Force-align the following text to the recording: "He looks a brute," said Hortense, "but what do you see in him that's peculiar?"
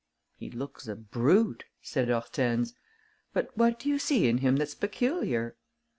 "He 0.35 0.49
looks 0.49 0.87
a 0.87 0.95
brute," 0.95 1.65
said 1.83 2.07
Hortense, 2.09 2.73
"but 3.33 3.55
what 3.55 3.77
do 3.77 3.87
you 3.87 3.99
see 3.99 4.27
in 4.27 4.39
him 4.39 4.55
that's 4.55 4.73
peculiar?" 4.73 5.55